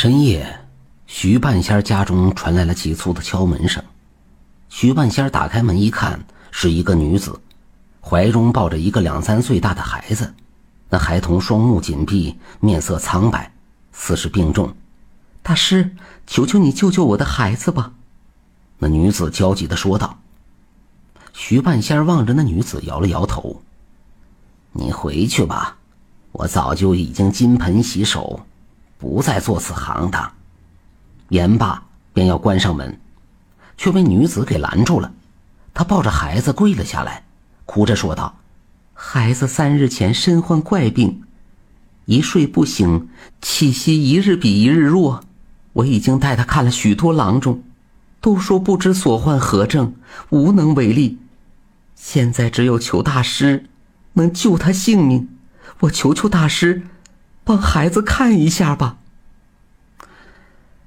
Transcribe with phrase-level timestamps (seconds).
[0.00, 0.60] 深夜，
[1.08, 3.82] 徐半仙家中传来了急促的敲门声。
[4.68, 7.40] 徐半仙打开门一看，是一个女子，
[8.00, 10.32] 怀中抱着一个两三岁大的孩子。
[10.88, 13.52] 那孩童双目紧闭，面色苍白，
[13.90, 14.72] 似是病重。
[15.42, 15.90] 大师，
[16.28, 17.90] 求求你救救我的孩子吧！
[18.78, 20.16] 那女子焦急地说道。
[21.32, 23.60] 徐半仙望着那女子，摇了摇头
[24.70, 25.76] ：“你回去吧，
[26.30, 28.38] 我早就已经金盆洗手。”
[28.98, 30.32] 不再做此行当。
[31.28, 31.82] 言罢，
[32.12, 32.98] 便要关上门，
[33.76, 35.12] 却被女子给拦住了。
[35.72, 37.24] 她抱着孩子跪了下来，
[37.64, 38.38] 哭着说道
[38.94, 41.22] ：“孩子三日前身患怪病，
[42.06, 43.08] 一睡不醒，
[43.40, 45.22] 气息一日比一日弱。
[45.74, 47.62] 我已经带他看了许多郎中，
[48.20, 49.94] 都说不知所患何症，
[50.30, 51.18] 无能为力。
[51.94, 53.66] 现在只有求大师
[54.14, 55.28] 能救他性命。
[55.80, 56.82] 我求求大师。”
[57.48, 58.98] 帮孩子看一下吧。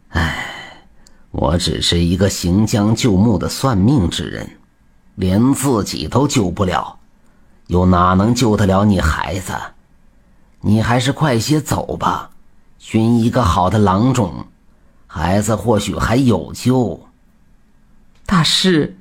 [0.09, 0.85] 唉，
[1.31, 4.47] 我只是一个行将就木的算命之人，
[5.15, 6.99] 连自己都救不了，
[7.65, 9.53] 又哪能救得了你孩子？
[10.59, 12.29] 你还是快些走吧，
[12.77, 14.45] 寻一个好的郎中，
[15.07, 17.07] 孩子或许还有救。
[18.27, 18.99] 大师，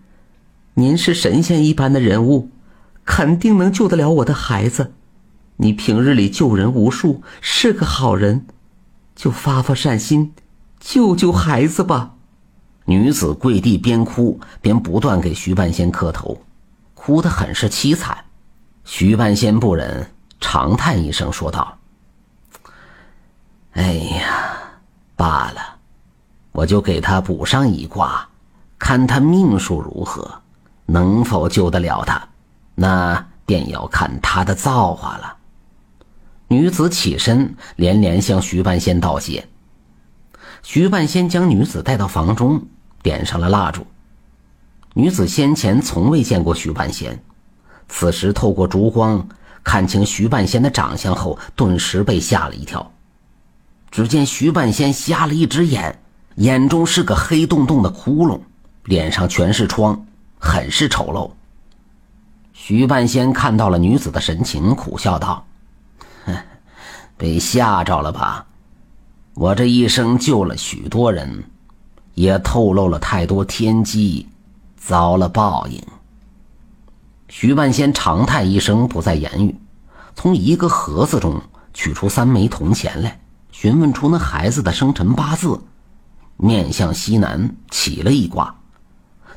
[0.72, 2.48] 您是神仙一般的人物，
[3.04, 4.94] 肯定能救得了我的孩子。
[5.62, 8.46] 你平日里救人无数，是个好人，
[9.14, 10.32] 就发发善心，
[10.78, 12.14] 救救孩子吧。
[12.86, 16.40] 女子跪地边哭边不断给徐半仙磕头，
[16.94, 18.24] 哭得很是凄惨。
[18.86, 21.76] 徐半仙不忍，长叹一声说道
[23.76, 24.56] ：“哎呀，
[25.14, 25.76] 罢了，
[26.52, 28.26] 我就给他补上一卦，
[28.78, 30.40] 看他命数如何，
[30.86, 32.26] 能否救得了他，
[32.74, 35.36] 那便要看他的造化了。”
[36.52, 39.46] 女子起身，连连向徐半仙道谢。
[40.64, 42.60] 徐半仙将女子带到房中，
[43.04, 43.86] 点上了蜡烛。
[44.94, 47.22] 女子先前从未见过徐半仙，
[47.88, 49.28] 此时透过烛光
[49.62, 52.90] 看清徐半仙的长相后，顿时被吓了一跳。
[53.92, 56.02] 只见徐半仙瞎了一只眼，
[56.34, 58.40] 眼中是个黑洞洞的窟窿，
[58.86, 60.04] 脸上全是疮，
[60.40, 61.30] 很是丑陋。
[62.52, 65.46] 徐半仙看到了女子的神情，苦笑道。
[67.20, 68.46] 被吓着了吧？
[69.34, 71.44] 我这一生救了许多人，
[72.14, 74.26] 也透露了太多天机，
[74.78, 75.78] 遭了报应。
[77.28, 79.54] 徐半仙长叹一声，不再言语，
[80.14, 81.38] 从一个盒子中
[81.74, 83.20] 取出三枚铜钱来，
[83.52, 85.60] 询问出那孩子的生辰八字，
[86.38, 88.54] 面向西南起了一卦，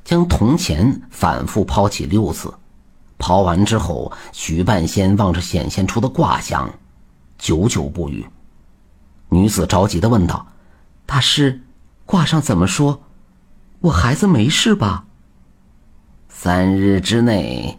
[0.06, 2.54] 将铜钱反复抛起六次。
[3.18, 6.74] 抛完之后，徐半仙望着显现出的卦象。
[7.44, 8.26] 久久不语，
[9.28, 10.48] 女子着急的问道
[11.06, 11.62] ：“大师，
[12.06, 13.04] 卦上怎么说？
[13.82, 15.04] 我孩子没事吧？”
[16.30, 17.78] 三日之内，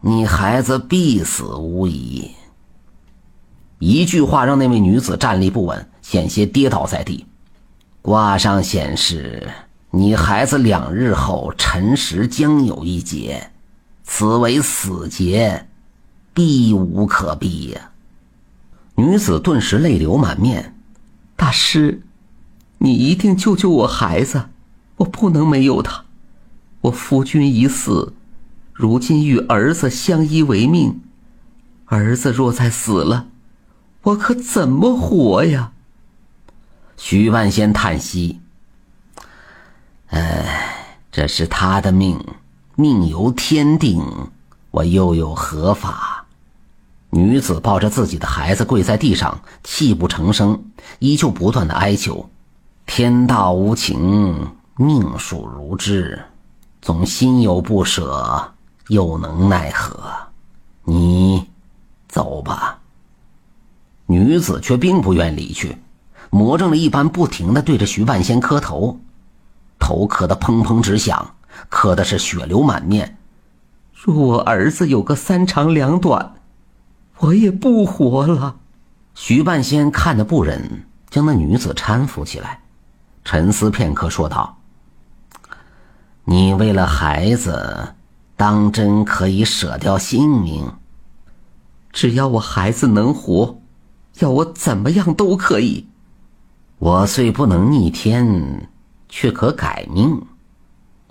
[0.00, 2.32] 你孩子必死无疑。
[3.78, 7.24] 一句话让那位女子站立不稳，险些跌倒在地。
[8.00, 9.48] 卦上显示，
[9.92, 13.52] 你孩子两日后辰时将有一劫，
[14.02, 15.68] 此为死劫，
[16.34, 17.91] 避无可避呀。
[18.94, 20.74] 女子顿时泪流满面，
[21.34, 22.02] 大师，
[22.78, 24.50] 你一定救救我孩子，
[24.96, 26.04] 我不能没有他。
[26.82, 28.12] 我夫君已死，
[28.72, 31.00] 如今与儿子相依为命，
[31.86, 33.28] 儿子若再死了，
[34.02, 35.72] 我可怎么活呀？
[36.96, 38.40] 徐万仙叹息
[40.10, 42.22] ：“哎，这是他的命，
[42.76, 44.02] 命由天定，
[44.70, 46.21] 我又有何法？”
[47.14, 50.58] 女子抱着自己的孩子跪在地上，泣不成声，
[50.98, 52.30] 依旧不断的哀求
[52.86, 56.18] ：“天道无情，命数如织，
[56.80, 58.54] 总心有不舍，
[58.88, 60.02] 又能奈何？
[60.84, 61.46] 你
[62.08, 62.78] 走吧。”
[64.08, 65.76] 女子却并不愿离去，
[66.30, 68.98] 魔怔了一般，不停的对着徐半仙磕头，
[69.78, 71.34] 头磕得砰砰直响，
[71.68, 73.18] 磕的是血流满面。
[73.92, 76.36] 若我儿子有个三长两短。
[77.22, 78.56] 我也不活了，
[79.14, 82.60] 徐半仙看得不忍，将那女子搀扶起来，
[83.24, 84.58] 沉思片刻，说道
[86.26, 87.94] ：“你为了孩子，
[88.36, 90.68] 当真可以舍掉性命？
[91.92, 93.60] 只要我孩子能活，
[94.18, 95.86] 要我怎么样都可以。
[96.80, 98.68] 我虽不能逆天，
[99.08, 100.20] 却可改命。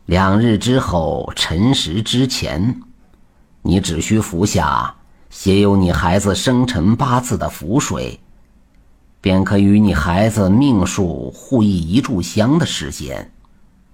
[0.08, 2.82] 两日之后辰时之前，
[3.62, 4.94] 你只需服下。”
[5.32, 8.20] 写有你孩子生辰八字的符水，
[9.22, 13.32] 便可与你孩子命数互议一炷香的时间，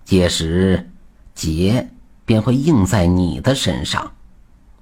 [0.04, 0.90] 届时
[1.36, 1.88] 劫
[2.26, 4.12] 便会应在你的身上，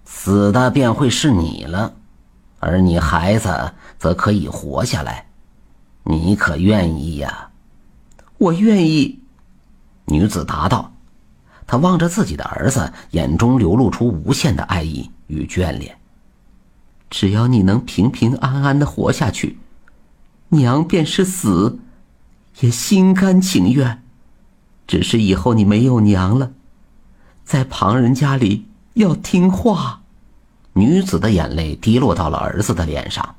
[0.06, 1.94] 死的便会是你了，
[2.62, 5.28] 而你孩子则可以活下来。
[6.04, 7.50] 你可愿意呀？
[8.38, 9.20] 我愿意。
[10.06, 10.94] 女子答道。
[11.68, 15.98] 她望着自己的儿子，眼中流露出无限的爱意与眷恋。
[17.10, 19.58] 只要你能平平安安的活下去。
[20.50, 21.80] 娘便是死，
[22.60, 24.04] 也心甘情愿。
[24.88, 26.52] 只是以后你没有娘了，
[27.44, 30.02] 在旁人家里要听话。
[30.74, 33.36] 女子的眼泪滴落到了儿子的脸上，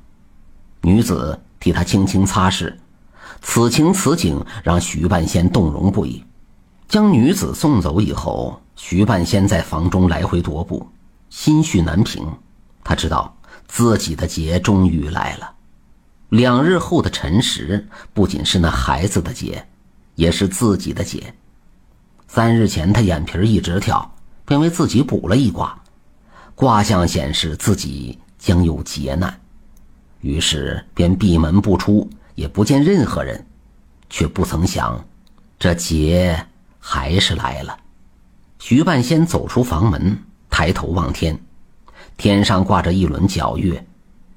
[0.81, 2.75] 女子替他轻轻擦拭。
[3.41, 6.23] 此情此景让徐半仙动容不已。
[6.87, 10.89] 将女子送走以后，徐半仙在房中来回踱步，
[11.29, 12.27] 心绪难平。
[12.83, 13.36] 他知道
[13.67, 15.53] 自己的劫终于来了。
[16.29, 19.65] 两日后的辰时，不仅是那孩子的劫，
[20.15, 21.33] 也是自己的劫。
[22.27, 24.13] 三日前，他眼皮一直跳，
[24.45, 25.81] 便为自己卜了一卦，
[26.53, 29.39] 卦象显示自己将有劫难，
[30.19, 33.45] 于是便闭门不出，也不见任何人，
[34.09, 35.01] 却不曾想，
[35.57, 36.45] 这劫
[36.79, 37.77] 还是来了。
[38.59, 40.17] 徐半仙走出房门，
[40.49, 41.39] 抬头望天，
[42.17, 43.87] 天上挂着一轮皎月。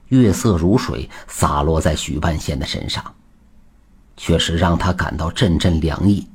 [0.09, 3.15] 月色如水洒落在许半仙的身上，
[4.17, 6.27] 却是让他感到阵阵凉意。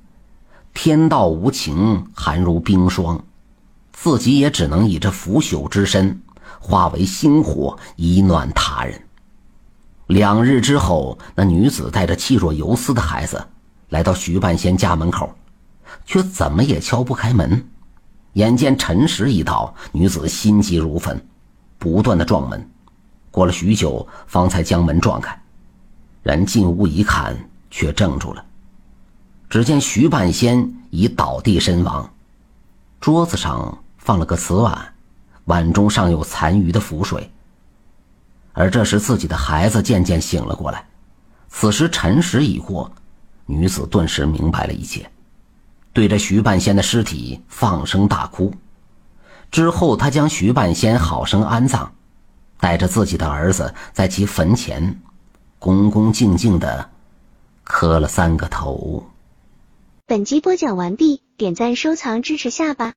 [0.74, 3.22] 天道无情，寒如冰霜，
[3.92, 6.22] 自己也只能以这腐朽之身
[6.60, 9.02] 化为星火，以暖他人。
[10.08, 13.46] 两日之后，那女子带着气若游丝的孩子
[13.90, 15.36] 来到徐半仙家门口，
[16.06, 17.68] 却怎么也敲不开门。
[18.34, 21.22] 眼见辰时已到，女子心急如焚，
[21.78, 22.70] 不断的撞门。
[23.32, 25.38] 过了许久，方才将门撞开，
[26.24, 27.36] 人进屋一看，
[27.70, 28.46] 却怔住了。
[29.50, 32.10] 只见徐半仙已倒地身亡，
[33.00, 34.94] 桌子上放了个瓷碗，
[35.46, 37.30] 碗中尚有残余的浮水。
[38.54, 40.88] 而这时，自己的孩子渐渐醒了过来。
[41.50, 42.90] 此时辰时已过，
[43.46, 45.10] 女子顿时明白了一切，
[45.92, 48.54] 对着徐半仙的尸体放声大哭。
[49.56, 51.94] 之后，他将徐半仙好生安葬。
[52.60, 55.00] 带着自己的儿子，在其坟前，
[55.60, 56.90] 恭恭敬敬的
[57.64, 59.06] 磕了三个头。
[60.06, 62.92] 本集播讲完毕，点赞收藏支持下吧。